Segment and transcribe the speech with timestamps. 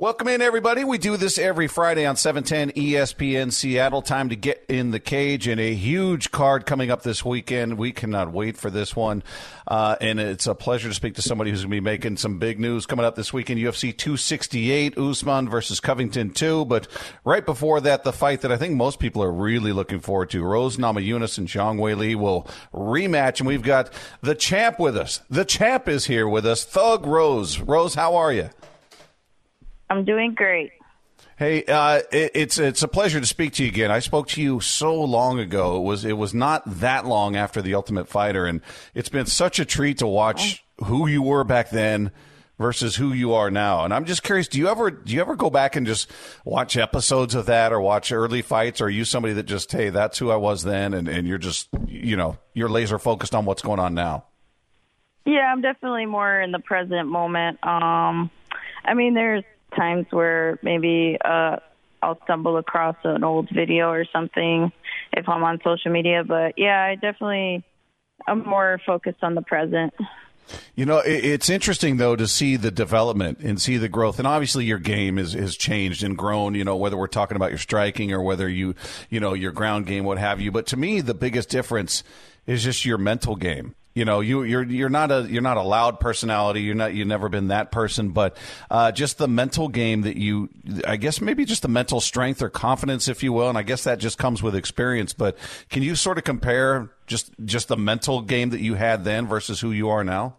[0.00, 0.84] Welcome in, everybody.
[0.84, 4.00] We do this every Friday on 710 ESPN Seattle.
[4.00, 7.78] Time to get in the cage and a huge card coming up this weekend.
[7.78, 9.24] We cannot wait for this one.
[9.66, 12.38] Uh, and it's a pleasure to speak to somebody who's going to be making some
[12.38, 13.58] big news coming up this weekend.
[13.58, 16.64] UFC 268, Usman versus Covington 2.
[16.66, 16.86] But
[17.24, 20.44] right before that, the fight that I think most people are really looking forward to.
[20.44, 23.40] Rose Namajunas and Zhang Weili will rematch.
[23.40, 25.22] And we've got the champ with us.
[25.28, 27.58] The champ is here with us, Thug Rose.
[27.58, 28.50] Rose, how are you?
[29.90, 30.72] I'm doing great.
[31.36, 33.90] Hey, uh, it, it's it's a pleasure to speak to you again.
[33.90, 35.76] I spoke to you so long ago.
[35.76, 38.60] It was it was not that long after the Ultimate Fighter, and
[38.94, 42.10] it's been such a treat to watch who you were back then
[42.58, 43.84] versus who you are now.
[43.84, 46.10] And I'm just curious, do you ever do you ever go back and just
[46.44, 48.80] watch episodes of that or watch early fights?
[48.80, 51.38] Or are you somebody that just hey, that's who I was then, and and you're
[51.38, 54.24] just you know you're laser focused on what's going on now?
[55.24, 57.64] Yeah, I'm definitely more in the present moment.
[57.64, 58.30] Um,
[58.84, 59.44] I mean, there's
[59.76, 61.56] times where maybe uh,
[62.02, 64.72] I'll stumble across an old video or something
[65.12, 66.24] if I'm on social media.
[66.26, 67.64] But yeah, I definitely
[68.26, 69.94] I'm more focused on the present.
[70.74, 74.64] You know, it's interesting though to see the development and see the growth, and obviously
[74.64, 76.54] your game is has changed and grown.
[76.54, 78.74] You know, whether we're talking about your striking or whether you,
[79.10, 80.50] you know, your ground game, what have you.
[80.50, 82.02] But to me, the biggest difference
[82.46, 83.74] is just your mental game.
[83.98, 86.60] You know, you, you're you're not a you're not a loud personality.
[86.60, 88.36] You're not you've never been that person, but
[88.70, 90.50] uh, just the mental game that you,
[90.86, 93.82] I guess maybe just the mental strength or confidence, if you will, and I guess
[93.82, 95.14] that just comes with experience.
[95.14, 95.36] But
[95.68, 99.58] can you sort of compare just just the mental game that you had then versus
[99.58, 100.36] who you are now?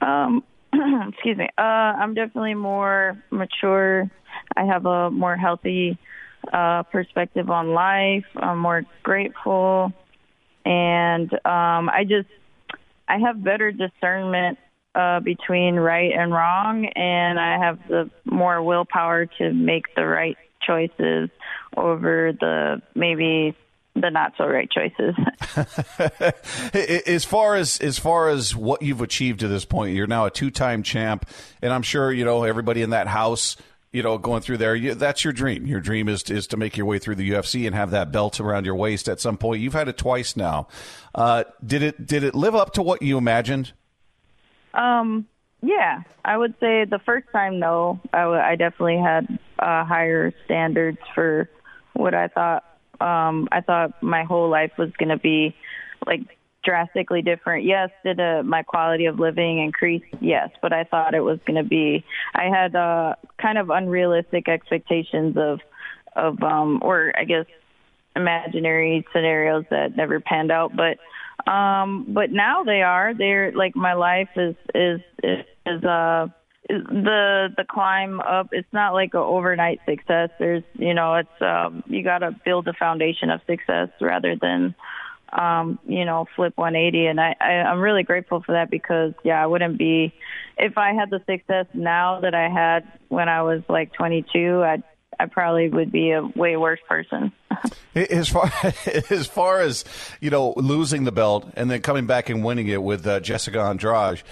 [0.00, 1.50] Um, excuse me.
[1.58, 4.10] Uh, I'm definitely more mature.
[4.56, 5.98] I have a more healthy
[6.50, 8.24] uh, perspective on life.
[8.34, 9.92] I'm more grateful,
[10.64, 12.28] and um, I just
[13.08, 14.58] I have better discernment
[14.94, 20.36] uh, between right and wrong, and I have the more willpower to make the right
[20.60, 21.30] choices
[21.76, 23.56] over the maybe
[23.94, 25.14] the not so right choices.
[27.06, 30.30] as far as as far as what you've achieved to this point, you're now a
[30.30, 31.28] two time champ,
[31.62, 33.56] and I'm sure you know everybody in that house
[33.92, 35.66] you know, going through there, you, that's your dream.
[35.66, 38.38] Your dream is is to make your way through the UFC and have that belt
[38.40, 39.60] around your waist at some point.
[39.60, 40.68] You've had it twice now.
[41.14, 43.72] Uh, did it did it live up to what you imagined?
[44.74, 45.26] Um,
[45.62, 47.98] yeah, I would say the first time, no.
[48.12, 51.48] I, w- I definitely had uh, higher standards for
[51.94, 52.64] what I thought.
[53.00, 55.56] Um, I thought my whole life was going to be
[56.06, 56.37] like
[56.68, 57.64] drastically different.
[57.64, 60.02] Yes, did uh, my quality of living increase?
[60.20, 62.04] Yes, but I thought it was going to be.
[62.34, 65.60] I had uh, kind of unrealistic expectations of,
[66.14, 67.46] of, um, or I guess
[68.14, 70.72] imaginary scenarios that never panned out.
[70.76, 73.14] But, um, but now they are.
[73.14, 75.00] They're like my life is is
[75.64, 76.26] is uh
[76.68, 81.82] the the climb up it's not like an overnight success there's you know it's um
[81.86, 84.74] you got to build a foundation of success rather than
[85.32, 87.06] um, you know, flip 180.
[87.06, 90.14] And I, I, I'm really grateful for that because, yeah, I wouldn't be,
[90.56, 94.82] if I had the success now that I had when I was like 22, I'd,
[95.20, 97.32] I probably would be a way worse person.
[97.94, 98.50] as far
[99.10, 99.84] as far as
[100.20, 103.60] you know, losing the belt and then coming back and winning it with uh, Jessica
[103.60, 104.22] Andrade,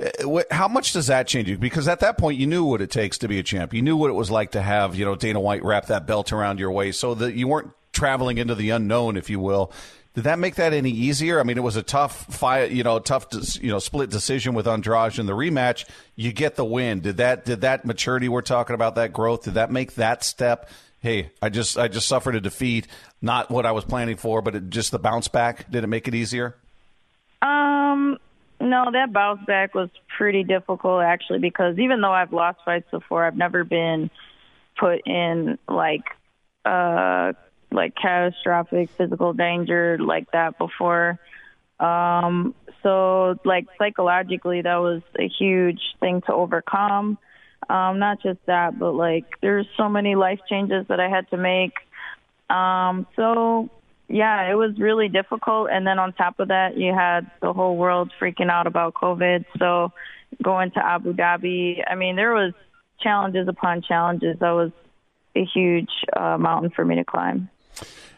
[0.00, 1.58] uh, how much does that change you?
[1.58, 3.74] Because at that point, you knew what it takes to be a champ.
[3.74, 6.32] You knew what it was like to have you know Dana White wrap that belt
[6.32, 9.72] around your waist, so that you weren't traveling into the unknown, if you will.
[10.18, 11.38] Did that make that any easier?
[11.38, 13.28] I mean, it was a tough fight, you know, tough,
[13.62, 15.84] you know, split decision with Andrade in the rematch.
[16.16, 16.98] You get the win.
[16.98, 20.70] Did that, did that maturity we're talking about, that growth, did that make that step?
[21.00, 22.88] Hey, I just, I just suffered a defeat,
[23.22, 25.70] not what I was planning for, but it, just the bounce back.
[25.70, 26.56] Did it make it easier?
[27.40, 28.18] Um,
[28.60, 33.24] no, that bounce back was pretty difficult actually, because even though I've lost fights before,
[33.24, 34.10] I've never been
[34.76, 36.02] put in like,
[36.64, 37.34] uh,
[37.70, 41.18] like catastrophic physical danger like that before.
[41.78, 47.18] Um, so like psychologically, that was a huge thing to overcome.
[47.68, 51.36] Um, not just that, but like there's so many life changes that I had to
[51.36, 51.74] make.
[52.48, 53.68] Um, so
[54.08, 55.68] yeah, it was really difficult.
[55.70, 59.44] And then on top of that, you had the whole world freaking out about COVID.
[59.58, 59.92] So
[60.42, 62.54] going to Abu Dhabi, I mean, there was
[63.00, 64.38] challenges upon challenges.
[64.40, 64.70] That was
[65.36, 67.50] a huge uh, mountain for me to climb.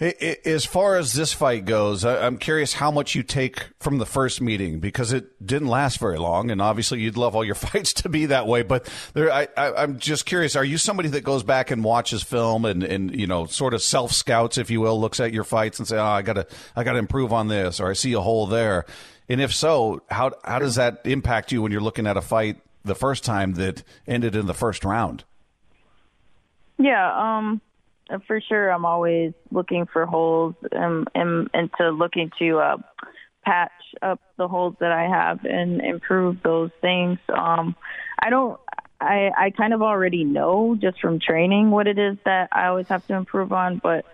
[0.00, 4.40] As far as this fight goes, I'm curious how much you take from the first
[4.40, 8.08] meeting because it didn't last very long, and obviously you'd love all your fights to
[8.08, 8.62] be that way.
[8.62, 12.64] But there, I, am just curious: Are you somebody that goes back and watches film
[12.64, 15.78] and, and you know, sort of self scouts, if you will, looks at your fights
[15.78, 18.48] and say, "Oh, I gotta, I gotta improve on this," or "I see a hole
[18.48, 18.86] there."
[19.28, 22.60] And if so, how how does that impact you when you're looking at a fight
[22.84, 25.22] the first time that ended in the first round?
[26.78, 27.60] Yeah, um,
[28.26, 28.70] for sure.
[28.70, 32.76] I'm always looking for holes and and, and to looking to uh,
[33.44, 33.70] patch
[34.00, 37.18] up the holes that I have and improve those things.
[37.28, 37.76] Um,
[38.18, 38.58] I don't.
[39.00, 42.86] I I kind of already know just from training what it is that I always
[42.88, 44.04] have to improve on, but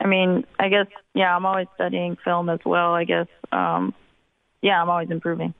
[0.00, 2.94] I mean, I guess yeah, I'm always studying film as well.
[2.94, 3.94] I guess um,
[4.62, 5.54] yeah, I'm always improving.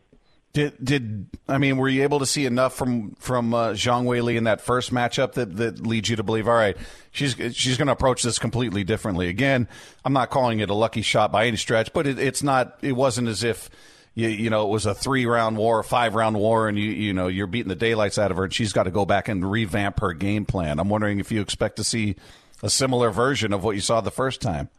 [0.58, 4.34] Did did I mean were you able to see enough from from uh, Zhang Weili
[4.34, 6.76] in that first matchup that that leads you to believe all right
[7.12, 9.68] she's she's going to approach this completely differently again
[10.04, 12.90] I'm not calling it a lucky shot by any stretch but it, it's not it
[12.90, 13.70] wasn't as if
[14.14, 16.90] you, you know it was a three round war a five round war and you
[16.90, 19.28] you know you're beating the daylights out of her and she's got to go back
[19.28, 22.16] and revamp her game plan I'm wondering if you expect to see
[22.64, 24.70] a similar version of what you saw the first time.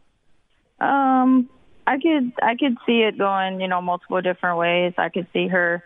[0.78, 1.48] Um
[1.86, 4.92] I could I could see it going, you know, multiple different ways.
[4.98, 5.82] I could see her,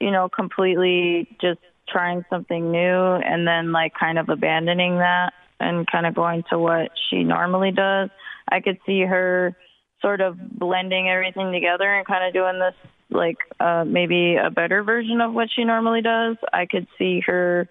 [0.00, 5.86] you know, completely just trying something new and then like kind of abandoning that and
[5.86, 8.10] kind of going to what she normally does.
[8.48, 9.54] I could see her
[10.00, 12.74] sort of blending everything together and kind of doing this
[13.10, 16.36] like uh maybe a better version of what she normally does.
[16.52, 17.68] I could see her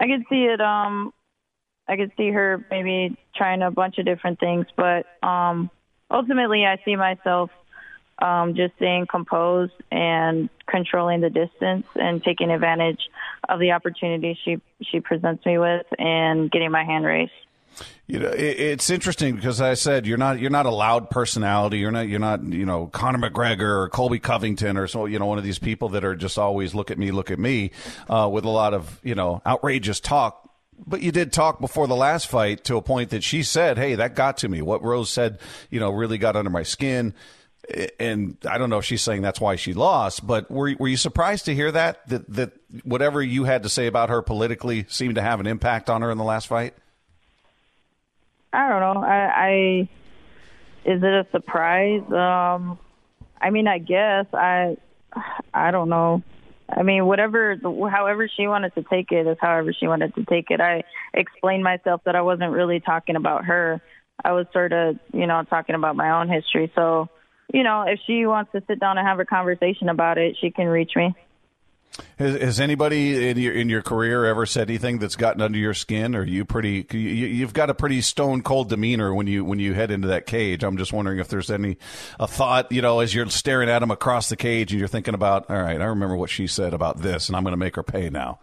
[0.00, 1.12] I could see it um
[1.88, 5.70] I could see her maybe trying a bunch of different things, but um
[6.12, 7.50] ultimately, I see myself
[8.20, 13.00] um, just staying composed and controlling the distance and taking advantage
[13.48, 17.32] of the opportunity she she presents me with and getting my hand raised.
[18.06, 21.78] You know, it's interesting because I said you're not you're not a loud personality.
[21.78, 25.26] You're not you're not you know Conor McGregor or Colby Covington or so you know
[25.26, 27.70] one of these people that are just always look at me, look at me,
[28.08, 30.50] uh, with a lot of you know outrageous talk.
[30.86, 33.94] But you did talk before the last fight to a point that she said, "Hey,
[33.94, 35.38] that got to me." What Rose said,
[35.70, 37.14] you know, really got under my skin.
[38.00, 40.96] And I don't know if she's saying that's why she lost, but were were you
[40.96, 42.52] surprised to hear that that that
[42.82, 46.10] whatever you had to say about her politically seemed to have an impact on her
[46.10, 46.74] in the last fight?
[48.52, 49.02] I don't know.
[49.02, 49.88] I, I
[50.84, 52.02] is it a surprise?
[52.10, 52.78] Um,
[53.40, 54.76] I mean, I guess I
[55.54, 56.22] I don't know.
[56.68, 57.56] I mean, whatever,
[57.90, 60.60] however she wanted to take it is however she wanted to take it.
[60.60, 63.80] I explained myself that I wasn't really talking about her.
[64.24, 66.70] I was sort of, you know, talking about my own history.
[66.74, 67.08] So,
[67.52, 70.50] you know, if she wants to sit down and have a conversation about it, she
[70.50, 71.14] can reach me.
[72.18, 75.74] Has, has, anybody in your in your career ever said anything that's gotten under your
[75.74, 76.14] skin?
[76.14, 79.74] Or you pretty you, have got a pretty stone cold demeanor when you when you
[79.74, 80.64] head into that cage.
[80.64, 81.76] I'm just wondering if there's any
[82.18, 85.14] a thought you know as you're staring at him across the cage and you're thinking
[85.14, 87.76] about, all right, I remember what she said about this, and I'm going to make
[87.76, 88.38] her pay now.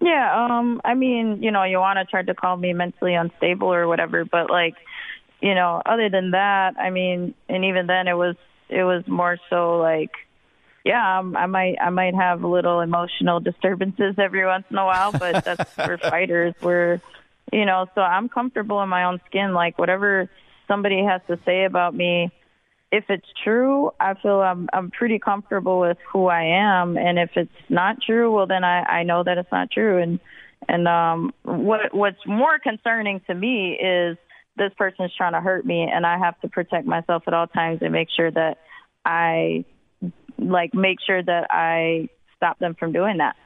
[0.00, 4.24] Yeah, um, I mean, you know, Joanna tried to call me mentally unstable or whatever,
[4.24, 4.76] but like,
[5.40, 8.36] you know, other than that, I mean, and even then, it was
[8.68, 10.12] it was more so like
[10.84, 15.12] yeah, um, I might I might have little emotional disturbances every once in a while,
[15.12, 16.54] but that's for fighters.
[16.62, 17.00] We're,
[17.52, 19.52] you know, so I'm comfortable in my own skin.
[19.52, 20.30] Like whatever
[20.66, 22.30] somebody has to say about me,
[22.90, 27.30] if it's true, I feel I'm I'm pretty comfortable with who I am, and if
[27.36, 30.00] it's not true, well then I I know that it's not true.
[30.00, 30.20] And
[30.68, 34.16] and um, what what's more concerning to me is
[34.56, 37.80] this person's trying to hurt me, and I have to protect myself at all times
[37.82, 38.58] and make sure that
[39.04, 39.64] I
[40.38, 43.36] like make sure that I stop them from doing that.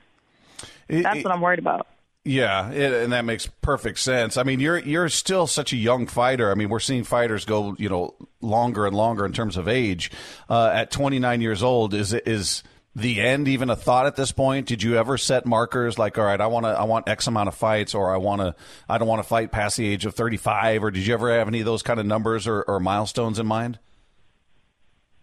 [0.89, 1.87] That's it, what I'm worried about.
[2.25, 4.37] Yeah, it, and that makes perfect sense.
[4.37, 6.51] I mean, you're you're still such a young fighter.
[6.51, 10.13] I mean, we're seeing fighters go, you know, longer and longer in terms of age.
[10.49, 12.63] Uh, at 29 years old, is is
[12.94, 14.67] the end even a thought at this point?
[14.67, 17.49] Did you ever set markers like, all right, I want to, I want X amount
[17.49, 18.55] of fights, or I want to,
[18.89, 21.49] I don't want to fight past the age of 35, or did you ever have
[21.49, 23.79] any of those kind of numbers or, or milestones in mind?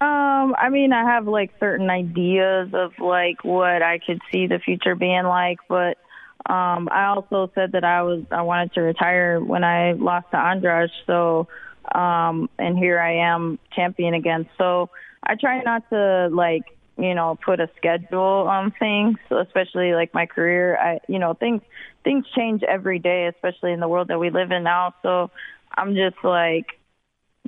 [0.01, 4.59] Um, I mean, I have like certain ideas of like what I could see the
[4.59, 5.97] future being like, but
[6.45, 10.37] um, I also said that I was I wanted to retire when I lost to
[10.37, 11.49] Andrade, so
[11.93, 14.49] um, and here I am champion again.
[14.57, 14.89] So
[15.21, 16.63] I try not to like
[16.97, 20.77] you know put a schedule on things, especially like my career.
[20.77, 21.61] I you know things
[22.05, 24.95] things change every day, especially in the world that we live in now.
[25.03, 25.29] So
[25.75, 26.78] I'm just like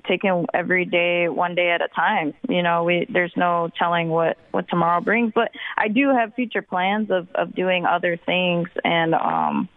[0.08, 4.38] taking every day one day at a time you know we there's no telling what
[4.52, 9.14] what tomorrow brings but i do have future plans of of doing other things and
[9.14, 9.70] um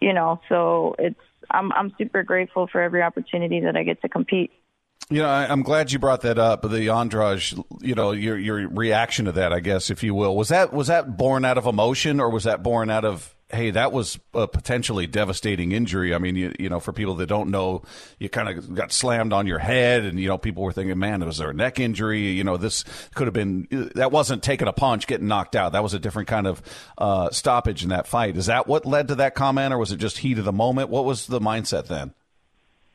[0.00, 4.08] you know so it's i'm i'm super grateful for every opportunity that i get to
[4.08, 4.50] compete
[5.08, 6.68] you know, I, am glad you brought that up.
[6.68, 7.40] The Andrade,
[7.80, 10.88] you know, your your reaction to that, I guess, if you will, was that was
[10.88, 14.48] that born out of emotion or was that born out of hey, that was a
[14.48, 16.14] potentially devastating injury.
[16.14, 17.82] I mean, you, you know, for people that don't know,
[18.18, 21.22] you kind of got slammed on your head, and you know, people were thinking, man,
[21.22, 22.30] it was there a neck injury?
[22.30, 22.84] You know, this
[23.14, 25.72] could have been that wasn't taking a punch, getting knocked out.
[25.72, 26.62] That was a different kind of
[26.98, 28.36] uh, stoppage in that fight.
[28.36, 30.90] Is that what led to that comment, or was it just heat of the moment?
[30.90, 32.12] What was the mindset then?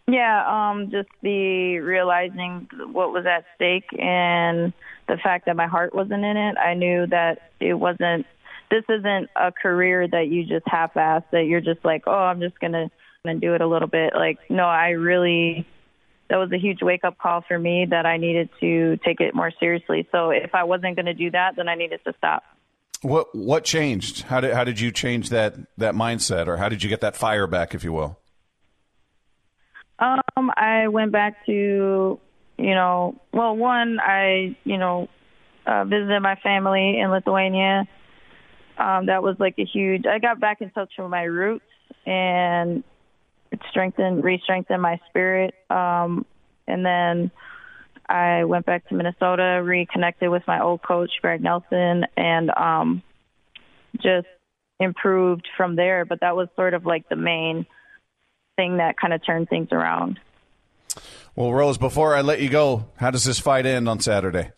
[0.07, 4.73] Yeah, um, just the realizing what was at stake and
[5.07, 6.57] the fact that my heart wasn't in it.
[6.57, 8.25] I knew that it wasn't
[8.71, 12.59] this isn't a career that you just half-ass that you're just like, oh, I'm just
[12.59, 12.89] gonna
[13.23, 14.13] and do it a little bit.
[14.15, 15.67] Like, no, I really
[16.29, 19.51] that was a huge wake-up call for me that I needed to take it more
[19.59, 20.07] seriously.
[20.13, 22.43] So if I wasn't going to do that, then I needed to stop.
[23.01, 24.21] What what changed?
[24.21, 27.15] How did how did you change that that mindset, or how did you get that
[27.15, 28.19] fire back, if you will?
[29.99, 32.19] Um, I went back to,
[32.57, 35.09] you know, well, one, I, you know,
[35.65, 37.87] uh, visited my family in Lithuania
[38.77, 40.05] um, that was like a huge.
[40.05, 41.65] I got back in touch with my roots
[42.05, 42.83] and
[43.51, 45.53] it strengthened, re-strengthened my spirit.
[45.69, 46.25] Um,
[46.67, 47.31] and then
[48.07, 53.03] I went back to Minnesota, reconnected with my old coach Greg Nelson, and um,
[53.95, 54.27] just
[54.79, 56.05] improved from there.
[56.05, 57.65] But that was sort of like the main
[58.55, 60.19] thing that kind of turned things around.
[61.35, 64.51] Well, Rose, before I let you go, how does this fight end on Saturday?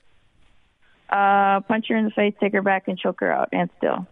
[1.10, 4.08] Uh, punch her in the face, take her back, and choke her out, and still.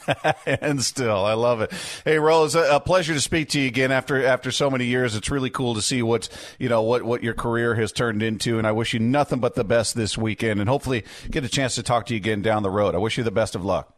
[0.46, 1.72] and still, I love it.
[2.04, 5.14] Hey, Rose, a pleasure to speak to you again after after so many years.
[5.14, 8.58] It's really cool to see what you know what what your career has turned into,
[8.58, 11.74] and I wish you nothing but the best this weekend, and hopefully get a chance
[11.76, 12.94] to talk to you again down the road.
[12.94, 13.94] I wish you the best of luck.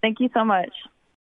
[0.00, 0.70] Thank you so much.